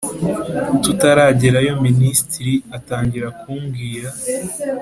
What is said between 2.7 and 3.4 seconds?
atangira